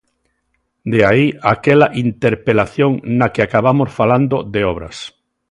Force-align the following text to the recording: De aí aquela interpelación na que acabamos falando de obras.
De 0.91 0.99
aí 1.11 1.25
aquela 1.53 1.87
interpelación 2.05 2.91
na 3.17 3.27
que 3.33 3.41
acabamos 3.43 3.89
falando 3.99 4.35
de 4.53 4.61
obras. 4.73 4.97